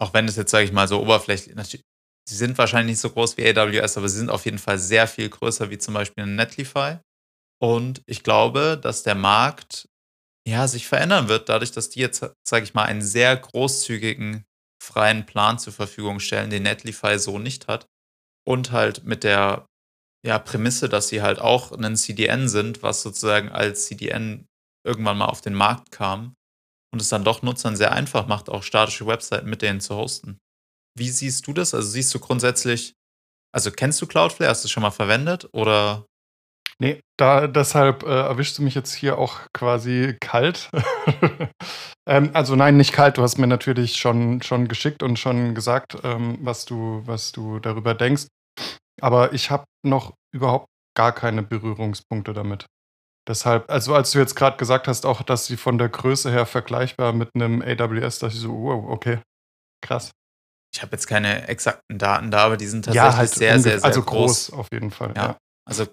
[0.00, 1.84] Auch wenn es jetzt, sage ich mal, so oberflächlich, natürlich,
[2.28, 5.06] sie sind wahrscheinlich nicht so groß wie AWS, aber sie sind auf jeden Fall sehr
[5.06, 6.98] viel größer wie zum Beispiel ein Netlify.
[7.62, 9.88] Und ich glaube, dass der Markt
[10.46, 14.44] ja sich verändern wird, dadurch, dass die jetzt, sage ich mal, einen sehr großzügigen
[14.82, 17.86] freien Plan zur Verfügung stellen, den Netlify so nicht hat.
[18.46, 19.66] Und halt mit der
[20.24, 24.46] ja, Prämisse, dass sie halt auch ein CDN sind, was sozusagen als CDN
[24.84, 26.34] irgendwann mal auf den Markt kam
[26.92, 30.38] und es dann doch Nutzern sehr einfach macht, auch statische Webseiten mit denen zu hosten.
[30.96, 31.74] Wie siehst du das?
[31.74, 32.94] Also siehst du grundsätzlich,
[33.52, 34.50] also kennst du Cloudflare?
[34.50, 36.06] Hast du es schon mal verwendet oder?
[36.80, 40.70] Nee, da deshalb äh, erwischst du mich jetzt hier auch quasi kalt.
[42.08, 43.16] ähm, also nein, nicht kalt.
[43.16, 47.60] Du hast mir natürlich schon, schon geschickt und schon gesagt, ähm, was, du, was du
[47.60, 48.26] darüber denkst.
[49.00, 50.66] Aber ich habe noch überhaupt
[50.96, 52.66] gar keine Berührungspunkte damit.
[53.26, 56.44] Deshalb, also als du jetzt gerade gesagt hast, auch, dass sie von der Größe her
[56.44, 59.20] vergleichbar mit einem AWS, dachte ich so, wow, okay,
[59.82, 60.10] krass.
[60.74, 63.78] Ich habe jetzt keine exakten Daten da, aber die sind tatsächlich ja, halt sehr, sehr,
[63.78, 64.48] sehr also groß.
[64.48, 64.58] groß.
[64.58, 65.14] auf jeden Fall.
[65.16, 65.22] Ja.
[65.22, 65.38] ja.
[65.66, 65.86] Also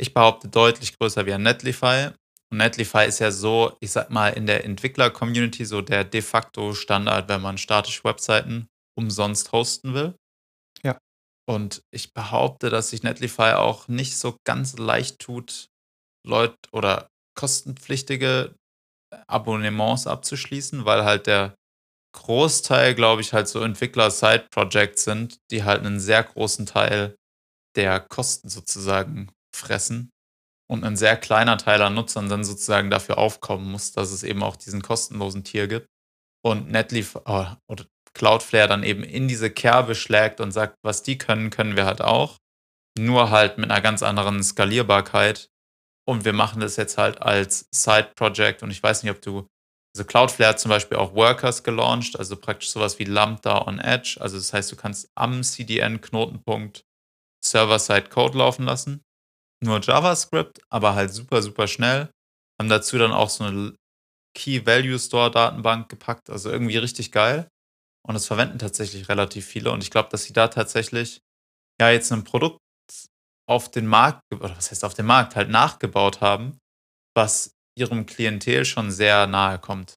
[0.00, 2.10] ich behaupte deutlich größer wie ein Netlify.
[2.50, 6.74] Und Netlify ist ja so, ich sag mal, in der Entwickler-Community so der de facto
[6.74, 10.14] Standard, wenn man statische Webseiten umsonst hosten will.
[10.82, 10.98] Ja.
[11.48, 15.68] Und ich behaupte, dass sich Netlify auch nicht so ganz leicht tut,
[16.28, 18.54] Leute oder kostenpflichtige
[19.26, 21.54] Abonnements abzuschließen, weil halt der
[22.14, 27.16] Großteil, glaube ich, halt so Entwickler-Side-Projects sind, die halt einen sehr großen Teil
[27.76, 30.10] der Kosten sozusagen fressen
[30.70, 34.42] und ein sehr kleiner Teil an Nutzern dann sozusagen dafür aufkommen muss, dass es eben
[34.42, 35.88] auch diesen kostenlosen Tier gibt.
[36.44, 41.18] Und Netleaf oh, oder Cloudflare dann eben in diese Kerbe schlägt und sagt, was die
[41.18, 42.36] können, können wir halt auch.
[42.98, 45.48] Nur halt mit einer ganz anderen Skalierbarkeit
[46.08, 48.62] und wir machen das jetzt halt als Side-Project.
[48.62, 49.46] Und ich weiß nicht, ob du,
[49.94, 54.16] also Cloudflare hat zum Beispiel auch Workers gelauncht, also praktisch sowas wie Lambda on Edge.
[54.18, 56.86] Also das heißt, du kannst am CDN-Knotenpunkt
[57.44, 59.02] Server-Side-Code laufen lassen.
[59.62, 62.08] Nur JavaScript, aber halt super, super schnell.
[62.58, 63.76] Haben dazu dann auch so eine
[64.34, 66.30] Key-Value-Store-Datenbank gepackt.
[66.30, 67.48] Also irgendwie richtig geil.
[68.06, 69.72] Und das verwenden tatsächlich relativ viele.
[69.72, 71.20] Und ich glaube, dass sie da tatsächlich
[71.78, 72.60] ja jetzt ein Produkt
[73.48, 76.58] auf den Markt, oder was heißt auf den Markt, halt nachgebaut haben,
[77.16, 79.94] was ihrem Klientel schon sehr nahe kommt.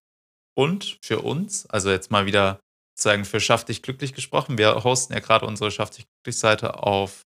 [0.57, 2.59] Und für uns, also jetzt mal wieder
[2.95, 6.83] sozusagen für Schaff dich glücklich gesprochen, wir hosten ja gerade unsere Schaff dich glücklich Seite
[6.83, 7.23] auf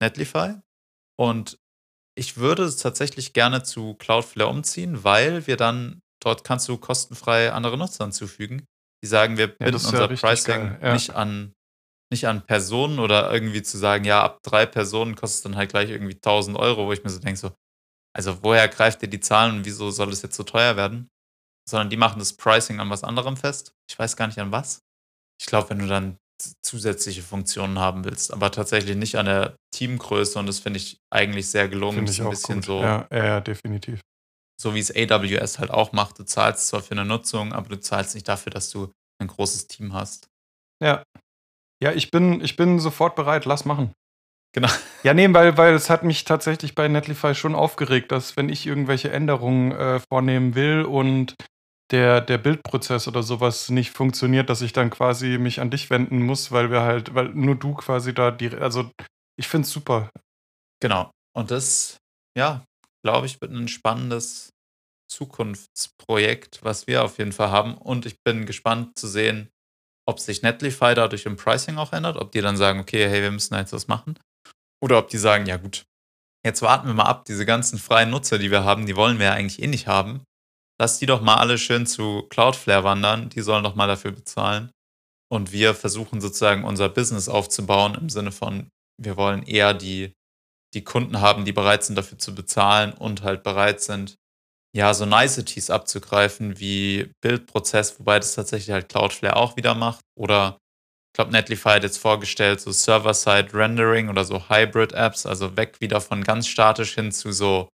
[0.00, 0.54] Netlify
[1.18, 1.58] und
[2.16, 7.52] ich würde es tatsächlich gerne zu Cloudflare umziehen, weil wir dann, dort kannst du kostenfrei
[7.52, 8.66] andere Nutzer hinzufügen,
[9.02, 10.92] die sagen, wir binden ja, unser Pricing ja.
[10.92, 11.52] nicht an
[12.12, 15.70] nicht an Personen oder irgendwie zu sagen, ja, ab drei Personen kostet es dann halt
[15.70, 17.52] gleich irgendwie 1000 Euro, wo ich mir so denke, so,
[18.16, 21.08] also woher greift ihr die Zahlen und wieso soll es jetzt so teuer werden?
[21.68, 23.72] Sondern die machen das Pricing an was anderem fest.
[23.90, 24.80] Ich weiß gar nicht an was.
[25.40, 26.18] Ich glaube, wenn du dann
[26.62, 31.48] zusätzliche Funktionen haben willst, aber tatsächlich nicht an der Teamgröße und das finde ich eigentlich
[31.48, 31.96] sehr gelungen.
[31.96, 32.64] Finde ich ein auch bisschen gut.
[32.64, 32.82] so.
[32.82, 34.00] Ja, ja, definitiv.
[34.60, 36.18] so wie es AWS halt auch macht.
[36.18, 39.66] Du zahlst zwar für eine Nutzung, aber du zahlst nicht dafür, dass du ein großes
[39.68, 40.28] Team hast.
[40.82, 41.02] Ja.
[41.82, 43.92] Ja, ich bin, ich bin sofort bereit, lass machen.
[44.54, 44.68] Genau.
[45.02, 48.66] Ja, nee, weil, weil es hat mich tatsächlich bei Netlify schon aufgeregt, dass wenn ich
[48.66, 51.34] irgendwelche Änderungen äh, vornehmen will und
[51.90, 56.22] der, der Bildprozess oder sowas nicht funktioniert, dass ich dann quasi mich an dich wenden
[56.22, 58.90] muss, weil wir halt, weil nur du quasi da die, also
[59.36, 60.10] ich finde es super.
[60.80, 61.10] Genau.
[61.36, 61.98] Und das,
[62.36, 62.64] ja,
[63.04, 64.50] glaube ich, wird ein spannendes
[65.10, 67.76] Zukunftsprojekt, was wir auf jeden Fall haben.
[67.76, 69.48] Und ich bin gespannt zu sehen,
[70.06, 73.30] ob sich Netlify dadurch im Pricing auch ändert, ob die dann sagen, okay, hey, wir
[73.30, 74.18] müssen jetzt was machen.
[74.82, 75.84] Oder ob die sagen, ja gut,
[76.44, 79.26] jetzt warten wir mal ab, diese ganzen freien Nutzer, die wir haben, die wollen wir
[79.26, 80.22] ja eigentlich eh nicht haben.
[80.80, 84.70] Lass die doch mal alle schön zu Cloudflare wandern, die sollen doch mal dafür bezahlen.
[85.32, 88.68] Und wir versuchen sozusagen unser Business aufzubauen im Sinne von,
[89.00, 90.12] wir wollen eher die,
[90.74, 94.16] die Kunden haben, die bereit sind dafür zu bezahlen und halt bereit sind,
[94.74, 100.00] ja, so Niceties abzugreifen wie Bildprozess, wobei das tatsächlich halt Cloudflare auch wieder macht.
[100.18, 100.58] Oder
[101.12, 106.24] ich glaube, Netlify hat jetzt vorgestellt, so Server-Side-Rendering oder so Hybrid-Apps, also weg wieder von
[106.24, 107.68] ganz statisch hin zu so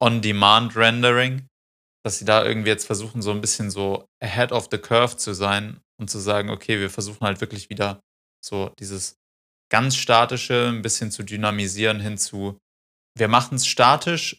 [0.00, 1.48] On-Demand-Rendering,
[2.04, 5.34] dass sie da irgendwie jetzt versuchen, so ein bisschen so ahead of the curve zu
[5.34, 8.00] sein und zu sagen, okay, wir versuchen halt wirklich wieder
[8.44, 9.16] so dieses
[9.72, 12.58] ganz statische ein bisschen zu dynamisieren hin zu,
[13.18, 14.38] wir machen es statisch,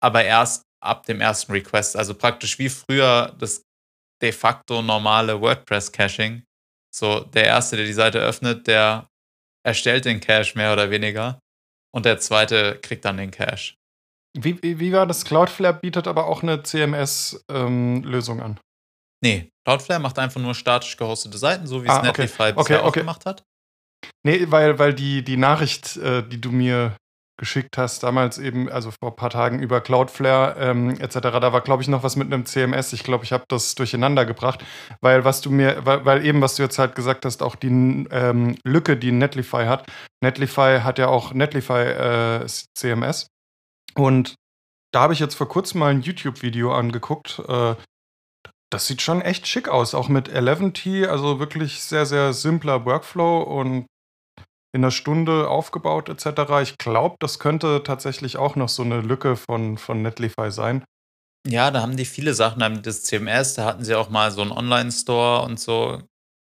[0.00, 1.96] aber erst ab dem ersten Request.
[1.96, 3.62] Also praktisch wie früher das
[4.22, 6.42] de facto normale WordPress-Caching.
[6.94, 9.08] So, der Erste, der die Seite öffnet, der
[9.64, 11.38] erstellt den Cache mehr oder weniger.
[11.94, 13.74] Und der Zweite kriegt dann den Cache.
[14.36, 15.24] Wie, wie war das?
[15.24, 18.60] Cloudflare bietet aber auch eine CMS-Lösung ähm, an.
[19.22, 22.06] Nee, Cloudflare macht einfach nur statisch gehostete Seiten, so wie es Ah, okay.
[22.22, 23.00] Netlify Okay, bisher auch okay.
[23.00, 23.42] gemacht hat.
[24.24, 26.96] Nee, weil, weil die, die Nachricht, äh, die du mir
[27.38, 31.60] geschickt hast, damals eben, also vor ein paar Tagen über Cloudflare ähm, etc., da war,
[31.62, 32.92] glaube ich, noch was mit einem CMS.
[32.92, 34.64] Ich glaube, ich habe das durcheinander gebracht,
[35.00, 37.68] weil was du mir, weil, weil eben, was du jetzt halt gesagt hast, auch die
[38.10, 39.86] ähm, Lücke, die Netlify hat.
[40.20, 43.28] Netlify hat ja auch Netlify äh, CMS.
[43.94, 44.34] Und
[44.92, 47.40] da habe ich jetzt vor kurzem mal ein YouTube-Video angeguckt.
[47.48, 47.74] Äh,
[48.70, 53.42] das sieht schon echt schick aus, auch mit 11T, also wirklich sehr, sehr simpler Workflow
[53.42, 53.86] und
[54.74, 56.52] in einer Stunde aufgebaut etc.
[56.62, 60.84] Ich glaube, das könnte tatsächlich auch noch so eine Lücke von, von Netlify sein.
[61.46, 64.42] Ja, da haben die viele Sachen, haben das CMS, da hatten sie auch mal so
[64.42, 66.02] einen Online-Store und so.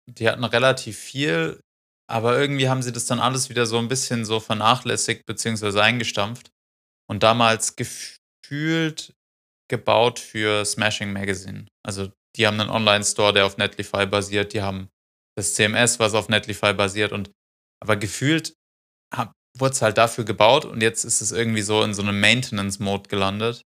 [0.06, 1.60] Die hatten relativ viel,
[2.10, 5.80] aber irgendwie haben sie das dann alles wieder so ein bisschen so vernachlässigt bzw.
[5.80, 6.50] eingestampft
[7.08, 9.14] und damals gefühlt
[9.70, 11.66] gebaut für Smashing Magazine.
[11.86, 14.90] Also die haben einen Online-Store, der auf Netlify basiert, die haben
[15.36, 17.30] das CMS, was auf Netlify basiert und
[17.80, 18.54] aber gefühlt
[19.58, 23.08] wurde es halt dafür gebaut und jetzt ist es irgendwie so in so einem Maintenance-Mode
[23.08, 23.62] gelandet.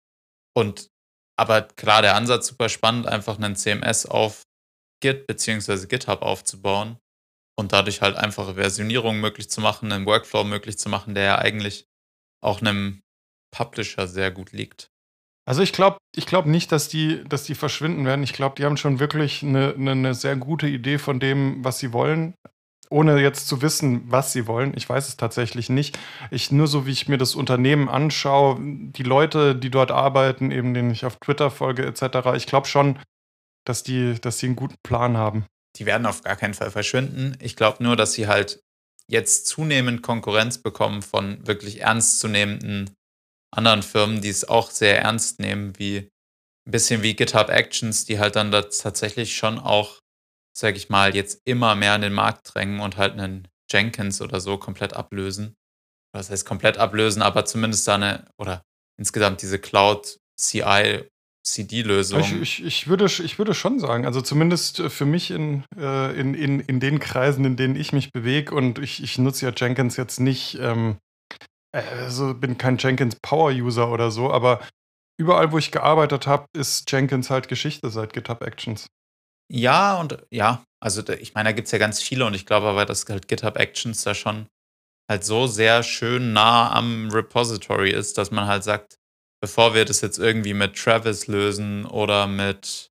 [0.55, 0.89] Und
[1.37, 4.43] aber klar, der Ansatz super spannend, einfach einen CMS auf
[5.01, 5.87] Git bzw.
[5.87, 6.97] GitHub aufzubauen
[7.57, 11.37] und dadurch halt einfache Versionierung möglich zu machen, einen Workflow möglich zu machen, der ja
[11.39, 11.85] eigentlich
[12.41, 13.01] auch einem
[13.51, 14.89] Publisher sehr gut liegt.
[15.45, 18.23] Also ich glaube ich glaub nicht, dass die, dass die verschwinden werden.
[18.23, 21.79] Ich glaube, die haben schon wirklich eine, eine, eine sehr gute Idee von dem, was
[21.79, 22.35] sie wollen
[22.89, 24.73] ohne jetzt zu wissen, was sie wollen.
[24.75, 25.97] Ich weiß es tatsächlich nicht.
[26.31, 30.73] Ich nur so, wie ich mir das Unternehmen anschaue, die Leute, die dort arbeiten, eben
[30.73, 32.35] denen ich auf Twitter folge etc.
[32.35, 32.99] Ich glaube schon,
[33.65, 35.45] dass die, dass sie einen guten Plan haben.
[35.77, 37.35] Die werden auf gar keinen Fall verschwinden.
[37.39, 38.59] Ich glaube nur, dass sie halt
[39.07, 42.91] jetzt zunehmend Konkurrenz bekommen von wirklich ernstzunehmenden
[43.51, 46.09] anderen Firmen, die es auch sehr ernst nehmen, wie
[46.67, 49.99] ein bisschen wie GitHub Actions, die halt dann da tatsächlich schon auch
[50.55, 54.39] sag ich mal, jetzt immer mehr in den Markt drängen und halt einen Jenkins oder
[54.39, 55.55] so komplett ablösen.
[56.13, 58.63] Das heißt komplett ablösen, aber zumindest da eine, oder
[58.97, 61.09] insgesamt diese Cloud CI
[61.45, 62.21] CD-Lösung.
[62.21, 66.33] Ich, ich, ich, würde, ich würde schon sagen, also zumindest für mich in, äh, in,
[66.35, 69.97] in, in den Kreisen, in denen ich mich bewege und ich, ich nutze ja Jenkins
[69.97, 70.97] jetzt nicht, ähm,
[71.73, 74.61] also bin kein Jenkins Power-User oder so, aber
[75.19, 78.87] überall, wo ich gearbeitet habe, ist Jenkins halt Geschichte seit GitHub Actions.
[79.53, 82.67] Ja, und ja, also ich meine, da gibt es ja ganz viele und ich glaube
[82.67, 84.47] aber, dass halt GitHub Actions da schon
[85.09, 88.95] halt so sehr schön nah am Repository ist, dass man halt sagt,
[89.41, 92.89] bevor wir das jetzt irgendwie mit Travis lösen oder mit,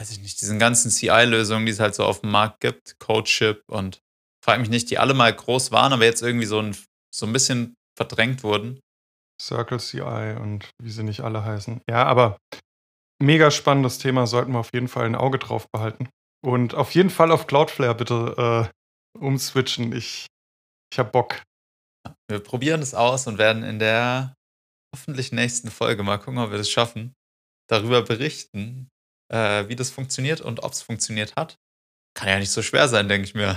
[0.00, 3.64] weiß ich nicht, diesen ganzen CI-Lösungen, die es halt so auf dem Markt gibt, CodeShip
[3.66, 3.98] und
[4.44, 6.76] frag mich nicht, die alle mal groß waren, aber jetzt irgendwie so ein,
[7.12, 8.78] so ein bisschen verdrängt wurden.
[9.42, 11.80] Circle CI und wie sie nicht alle heißen.
[11.90, 12.36] Ja, aber
[13.22, 16.08] mega spannendes Thema, sollten wir auf jeden Fall ein Auge drauf behalten.
[16.44, 18.70] Und auf jeden Fall auf Cloudflare bitte
[19.14, 19.92] äh, umswitchen.
[19.94, 20.26] Ich,
[20.92, 21.42] ich hab Bock.
[22.30, 24.34] Wir probieren es aus und werden in der
[24.94, 27.14] hoffentlich nächsten Folge mal gucken, ob wir das schaffen.
[27.68, 28.88] darüber berichten,
[29.32, 31.56] äh, wie das funktioniert und ob es funktioniert hat.
[32.16, 33.56] Kann ja nicht so schwer sein, denke ich mir.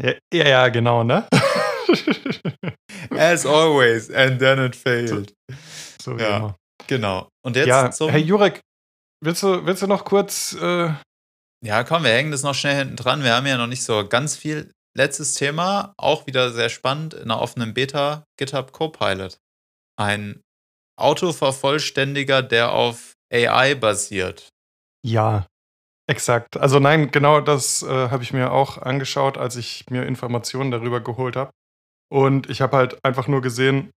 [0.00, 1.26] Ja, ja, ja, genau, ne?
[3.10, 5.32] As always, and then it failed.
[6.02, 6.36] So, Ja.
[6.36, 6.56] immer.
[6.86, 7.28] Genau.
[7.44, 8.60] Und jetzt Ja, hey Jurek,
[9.22, 10.92] willst du, willst du noch kurz äh,
[11.64, 13.22] Ja, komm, wir hängen das noch schnell hinten dran.
[13.22, 14.72] Wir haben ja noch nicht so ganz viel.
[14.94, 19.38] Letztes Thema, auch wieder sehr spannend, in einer offenen Beta GitHub Copilot.
[19.96, 20.42] Ein
[21.00, 24.48] Autovervollständiger, der auf AI basiert.
[25.04, 25.46] Ja,
[26.06, 26.58] exakt.
[26.58, 31.00] Also nein, genau das äh, habe ich mir auch angeschaut, als ich mir Informationen darüber
[31.00, 31.50] geholt habe.
[32.10, 33.90] Und ich habe halt einfach nur gesehen,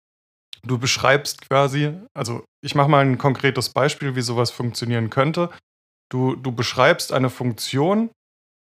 [0.65, 5.49] du beschreibst quasi, also ich mache mal ein konkretes Beispiel, wie sowas funktionieren könnte.
[6.09, 8.09] Du, du beschreibst eine Funktion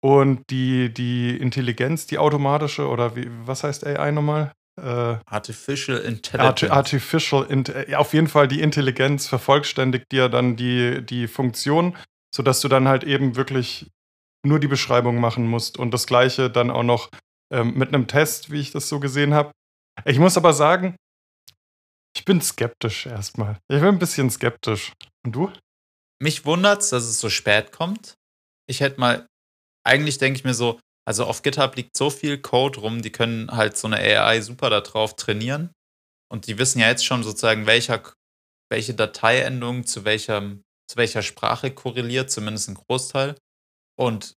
[0.03, 4.51] und die, die Intelligenz, die automatische, oder wie, was heißt AI nochmal?
[4.81, 6.71] Äh, Artificial Arti Intelligence.
[6.71, 11.95] Artificial, Int ja, auf jeden Fall die Intelligenz vervollständigt dir dann die, die Funktion,
[12.33, 13.91] sodass du dann halt eben wirklich
[14.45, 17.09] nur die Beschreibung machen musst und das gleiche dann auch noch
[17.53, 19.51] ähm, mit einem Test, wie ich das so gesehen habe.
[20.05, 20.95] Ich muss aber sagen,
[22.15, 23.59] ich bin skeptisch erstmal.
[23.67, 24.93] Ich bin ein bisschen skeptisch.
[25.25, 25.51] Und du?
[26.21, 28.15] Mich wundert's, dass es so spät kommt.
[28.67, 29.27] Ich hätte mal,
[29.85, 33.51] eigentlich denke ich mir so, also auf GitHub liegt so viel Code rum, die können
[33.51, 35.71] halt so eine AI super darauf trainieren.
[36.31, 38.01] Und die wissen ja jetzt schon sozusagen, welcher,
[38.71, 43.35] welche Dateiendung zu, welchem, zu welcher Sprache korreliert, zumindest ein Großteil.
[43.99, 44.35] Und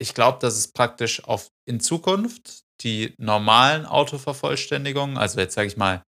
[0.00, 5.76] ich glaube, dass es praktisch auf in Zukunft die normalen Autovervollständigungen, also jetzt sage ich
[5.76, 6.02] mal,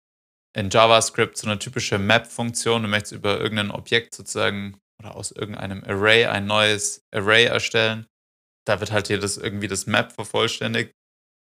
[0.54, 5.84] in JavaScript so eine typische Map-Funktion, du möchtest über irgendein Objekt sozusagen oder aus irgendeinem
[5.84, 8.06] Array ein neues Array erstellen.
[8.66, 10.92] Da wird halt hier das irgendwie das Map vervollständigt.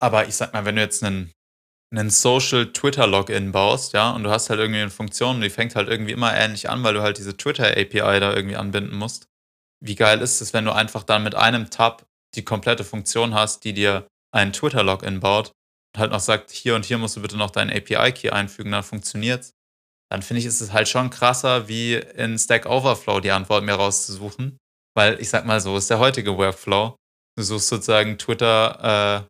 [0.02, 1.32] Aber ich sag mal, wenn du jetzt einen,
[1.94, 5.76] einen Social Twitter Login baust, ja, und du hast halt irgendwie eine Funktion die fängt
[5.76, 9.28] halt irgendwie immer ähnlich an, weil du halt diese Twitter API da irgendwie anbinden musst.
[9.84, 13.66] Wie geil ist es, wenn du einfach dann mit einem Tab die komplette Funktion hast,
[13.66, 15.52] die dir einen Twitter Login baut
[15.98, 19.54] halt noch sagt, hier und hier musst du bitte noch deinen API-Key einfügen, dann funktioniert's.
[20.12, 23.76] Dann finde ich, ist es halt schon krasser, wie in Stack Overflow die Antwort mir
[23.76, 24.58] rauszusuchen.
[24.94, 26.96] Weil ich sag mal so, ist der heutige Workflow.
[27.38, 29.28] Du suchst sozusagen Twitter äh,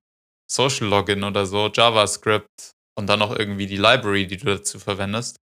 [0.52, 5.38] Social Login oder so, JavaScript und dann noch irgendwie die Library, die du dazu verwendest.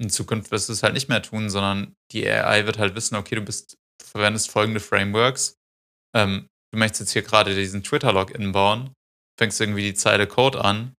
[0.00, 3.16] In Zukunft wirst du es halt nicht mehr tun, sondern die AI wird halt wissen,
[3.16, 5.54] okay, du bist, du verwendest folgende Frameworks.
[6.14, 8.92] Ähm, du möchtest jetzt hier gerade diesen Twitter-Login bauen,
[9.38, 10.94] fängst irgendwie die Zeile Code an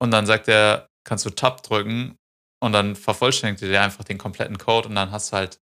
[0.00, 2.16] und dann sagt er, kannst du Tab drücken
[2.62, 5.58] und dann vervollständigt er dir einfach den kompletten Code und dann hast du halt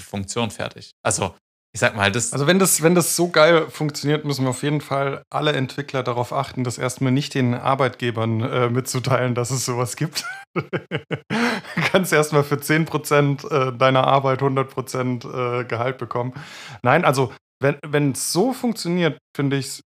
[0.00, 0.92] die Funktion fertig.
[1.02, 1.34] Also,
[1.74, 2.32] ich sag mal, das.
[2.32, 6.02] Also wenn das, wenn das so geil funktioniert, müssen wir auf jeden Fall alle Entwickler
[6.02, 10.26] darauf achten, das erstmal nicht den Arbeitgebern äh, mitzuteilen, dass es sowas gibt.
[10.54, 10.62] du
[11.90, 16.34] kannst erstmal für 10% äh, deiner Arbeit 100% äh, Gehalt bekommen.
[16.82, 19.82] Nein, also wenn es so funktioniert, finde ich es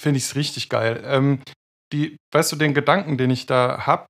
[0.00, 1.02] find ich's richtig geil.
[1.04, 1.42] Ähm,
[1.92, 4.06] die, weißt du, den Gedanken, den ich da habe,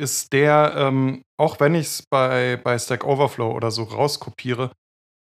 [0.00, 4.70] ist der, ähm, auch wenn ich es bei, bei Stack Overflow oder so rauskopiere,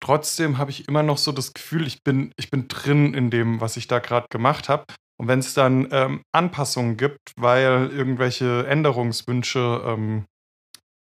[0.01, 3.61] trotzdem habe ich immer noch so das Gefühl, ich bin, ich bin drin in dem,
[3.61, 4.85] was ich da gerade gemacht habe.
[5.21, 10.27] Und wenn es dann ähm, Anpassungen gibt, weil irgendwelche Änderungswünsche ähm,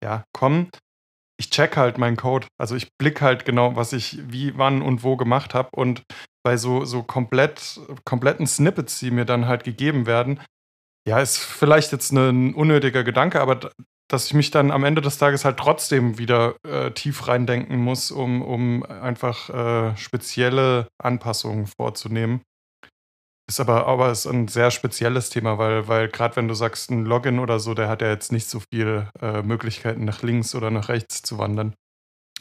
[0.02, 0.68] ja, kommen,
[1.38, 2.46] ich check halt meinen Code.
[2.58, 5.70] Also ich blick halt genau, was ich wie, wann und wo gemacht habe.
[5.74, 6.02] Und
[6.42, 10.40] bei so, so komplett, kompletten Snippets, die mir dann halt gegeben werden,
[11.06, 13.70] ja, ist vielleicht jetzt ein unnötiger Gedanke, aber
[14.08, 18.10] dass ich mich dann am Ende des Tages halt trotzdem wieder äh, tief reindenken muss,
[18.10, 22.42] um, um einfach äh, spezielle Anpassungen vorzunehmen.
[23.48, 27.04] Ist aber, aber ist ein sehr spezielles Thema, weil, weil gerade wenn du sagst, ein
[27.04, 30.70] Login oder so, der hat ja jetzt nicht so viele äh, Möglichkeiten, nach links oder
[30.70, 31.74] nach rechts zu wandern.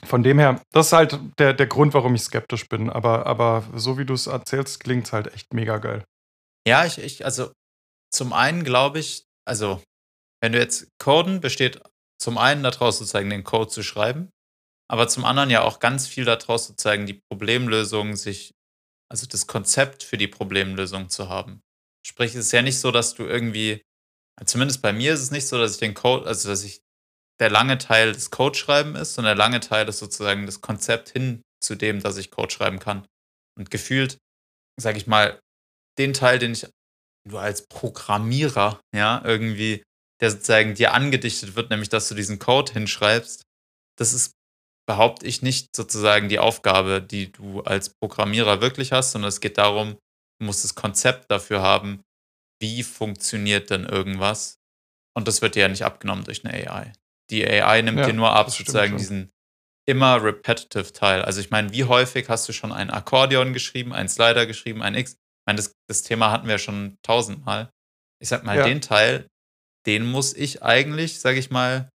[0.03, 2.89] Von dem her, das ist halt der, der Grund, warum ich skeptisch bin.
[2.89, 6.03] Aber, aber so wie du es erzählst, klingt es halt echt mega geil.
[6.67, 7.51] Ja, ich, ich, also
[8.11, 9.81] zum einen glaube ich, also
[10.41, 11.81] wenn du jetzt coden, besteht
[12.19, 14.29] zum einen daraus sozusagen den Code zu schreiben,
[14.89, 18.51] aber zum anderen ja auch ganz viel daraus sozusagen die Problemlösung sich,
[19.09, 21.61] also das Konzept für die Problemlösung zu haben.
[22.05, 23.83] Sprich, es ist ja nicht so, dass du irgendwie,
[24.45, 26.81] zumindest bei mir ist es nicht so, dass ich den Code, also dass ich
[27.41, 31.41] der lange Teil des Codeschreiben ist, sondern der lange Teil ist sozusagen das Konzept hin
[31.59, 33.05] zu dem, dass ich Code schreiben kann.
[33.57, 34.17] Und gefühlt,
[34.79, 35.39] sage ich mal,
[35.97, 36.67] den Teil, den ich
[37.27, 39.83] nur als Programmierer, ja, irgendwie,
[40.21, 43.43] der sozusagen dir angedichtet wird, nämlich dass du diesen Code hinschreibst,
[43.97, 44.33] das ist,
[44.87, 49.57] behaupte ich, nicht sozusagen die Aufgabe, die du als Programmierer wirklich hast, sondern es geht
[49.57, 49.97] darum,
[50.39, 52.03] du musst das Konzept dafür haben,
[52.61, 54.57] wie funktioniert denn irgendwas.
[55.15, 56.93] Und das wird dir ja nicht abgenommen durch eine AI.
[57.31, 58.97] Die AI nimmt Ja, dir nur ab, sozusagen schon.
[58.97, 59.31] diesen,
[59.87, 61.21] immer repetitive Teil.
[61.23, 64.95] Also ich meine, wie häufig hast du schon ein Akkordeon geschrieben, ein Slider geschrieben, ein
[64.95, 65.13] X?
[65.13, 67.71] Ich meine, das, das Thema hatten wir schon tausendmal.
[68.21, 68.65] Ich sag mal, Ja.
[68.65, 69.25] den Teil,
[69.87, 71.89] den muss ich eigentlich, sag ich mal,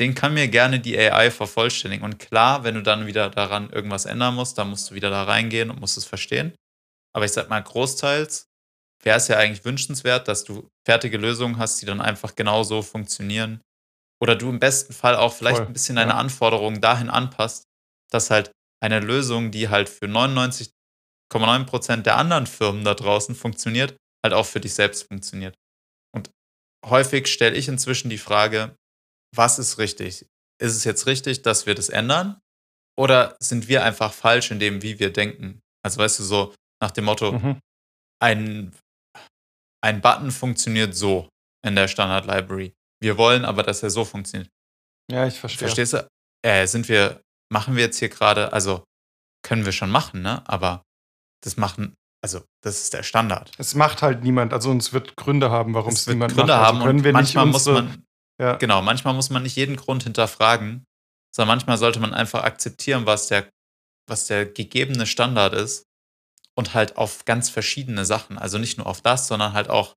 [0.00, 2.04] den kann mir gerne die AI vervollständigen.
[2.04, 5.24] Und klar, wenn du dann wieder daran irgendwas ändern musst, dann musst du wieder da
[5.24, 6.54] reingehen und musst es verstehen.
[7.14, 8.46] Aber ich sag mal, großteils
[9.02, 13.60] wäre es ja eigentlich wünschenswert, dass du fertige Lösungen hast, die dann einfach genauso funktionieren.
[14.22, 16.16] Oder du im besten Fall auch vielleicht Voll, ein bisschen deine ja.
[16.18, 17.64] Anforderungen dahin anpasst,
[18.10, 18.52] dass halt
[18.82, 24.60] eine Lösung, die halt für 99,9% der anderen Firmen da draußen funktioniert, halt auch für
[24.60, 25.54] dich selbst funktioniert.
[26.14, 26.30] Und
[26.86, 28.76] häufig stelle ich inzwischen die Frage,
[29.34, 30.26] was ist richtig?
[30.60, 32.38] Ist es jetzt richtig, dass wir das ändern?
[32.98, 35.60] Oder sind wir einfach falsch in dem, wie wir denken?
[35.82, 37.60] Also weißt du, so nach dem Motto, Mhm.
[38.22, 38.76] ein,
[39.82, 41.28] ein Button funktioniert so
[41.64, 42.74] in der Standard Library.
[43.02, 44.50] Wir wollen aber, dass er so funktioniert.
[45.10, 45.68] Ja, ich verstehe.
[45.68, 46.08] Verstehst du?
[46.42, 47.20] Äh, sind wir,
[47.52, 48.84] machen wir jetzt hier gerade, also
[49.42, 50.42] können wir schon machen, ne?
[50.48, 50.82] Aber
[51.42, 53.52] das machen, also das ist der Standard.
[53.58, 54.52] Es macht halt niemand.
[54.52, 56.62] Also uns wird Gründe haben, warum es Es wird niemand Gründe macht.
[56.62, 58.04] haben also können und wir manchmal nicht muss unsere, man,
[58.40, 60.84] ja, genau, manchmal muss man nicht jeden Grund hinterfragen,
[61.34, 63.48] sondern manchmal sollte man einfach akzeptieren, was der,
[64.08, 65.84] was der gegebene Standard ist
[66.56, 68.38] und halt auf ganz verschiedene Sachen.
[68.38, 69.94] Also nicht nur auf das, sondern halt auch,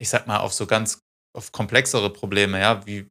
[0.00, 1.00] ich sag mal, auf so ganz,
[1.36, 3.06] auf komplexere Probleme, ja, wie,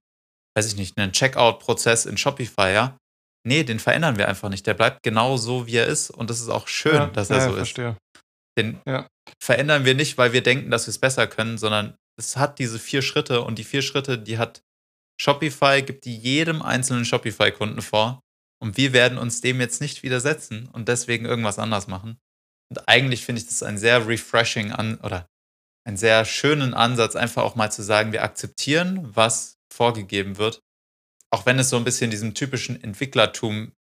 [0.56, 2.98] weiß ich nicht, einen Checkout-Prozess in Shopify, ja.
[3.44, 4.68] Nee, den verändern wir einfach nicht.
[4.68, 6.12] Der bleibt genau so, wie er ist.
[6.12, 7.58] Und das ist auch schön, ja, dass er ja, so ist.
[7.58, 7.98] verstehe.
[8.58, 9.08] Den Ja.
[9.42, 12.78] verändern wir nicht, weil wir denken, dass wir es besser können, sondern es hat diese
[12.78, 14.62] vier Schritte und die vier Schritte, die hat
[15.20, 18.20] Shopify, gibt die jedem einzelnen Shopify-Kunden vor.
[18.62, 22.20] Und wir werden uns dem jetzt nicht widersetzen und deswegen irgendwas anders machen.
[22.70, 25.26] Und eigentlich finde ich das ein sehr refreshing an oder
[25.86, 30.62] einen sehr schönen Ansatz, einfach auch mal zu sagen, wir akzeptieren, was vorgegeben wird,
[31.32, 33.74] auch wenn es so ein bisschen diesem typischen Entwicklertum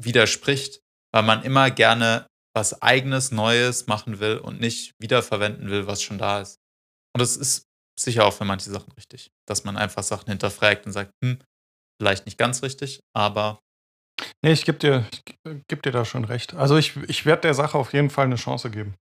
[0.00, 0.80] widerspricht,
[1.12, 6.18] weil man immer gerne was eigenes, Neues machen will und nicht wiederverwenden will, was schon
[6.18, 6.58] da ist.
[7.14, 7.64] Und das ist
[7.98, 11.40] sicher auch für manche Sachen richtig, dass man einfach Sachen hinterfragt und sagt, hm,
[12.00, 13.60] vielleicht nicht ganz richtig, aber
[14.44, 16.54] Nee, ich gebe dir, ich geb dir da schon recht.
[16.54, 18.94] Also ich, ich werde der Sache auf jeden Fall eine Chance geben.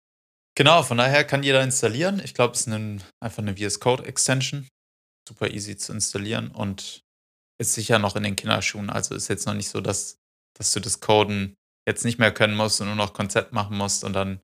[0.60, 2.22] Genau, von daher kann jeder installieren.
[2.22, 4.67] Ich glaube, es ist ein, einfach eine VS Code Extension.
[5.26, 7.02] Super easy zu installieren und
[7.62, 8.89] ist sicher noch in den Kinderschuhen.
[8.89, 10.17] Also ist jetzt noch nicht so, dass,
[10.58, 11.56] dass du das Coden
[11.88, 14.41] jetzt nicht mehr können musst und nur noch Konzept machen musst und dann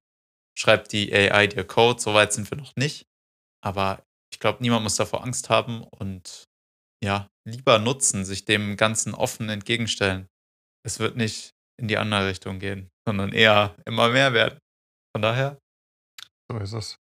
[0.57, 2.01] schreibt die AI dir Code.
[2.01, 3.05] Soweit sind wir noch nicht.
[3.61, 4.01] Aber
[4.31, 6.45] ich glaube, niemand muss davor Angst haben und
[7.03, 10.27] ja, lieber nutzen, sich dem Ganzen offen entgegenstellen.
[10.85, 14.59] Es wird nicht in die andere Richtung gehen, sondern eher immer mehr werden.
[15.13, 15.59] Von daher,
[16.51, 16.97] So ist es.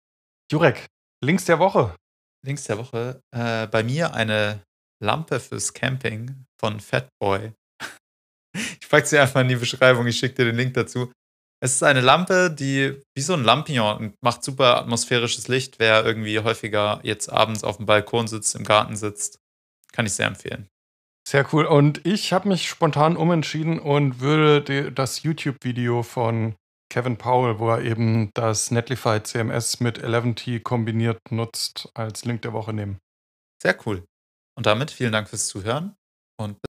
[0.51, 0.87] Jurek,
[1.23, 1.95] Links der Woche.
[2.45, 4.61] Links der Woche, äh, bei mir eine
[5.01, 7.53] Lampe fürs Camping von Fatboy.
[8.55, 11.11] Ich packe sie einfach in die Beschreibung, ich schicke dir den Link dazu.
[11.59, 15.79] Es ist eine Lampe, die wie so ein Lampion macht super atmosphärisches Licht.
[15.79, 19.39] Wer irgendwie häufiger jetzt abends auf dem Balkon sitzt, im Garten sitzt,
[19.91, 20.67] kann ich sehr empfehlen.
[21.27, 21.65] Sehr cool.
[21.65, 26.55] Und ich habe mich spontan umentschieden und würde das YouTube-Video von
[26.93, 32.53] Kevin Powell, wo er eben das Netlify CMS mit 11T kombiniert nutzt, als Link der
[32.53, 32.99] Woche nehmen.
[33.59, 34.05] Sehr cool.
[34.55, 35.95] Und damit vielen Dank fürs Zuhören
[36.37, 36.59] und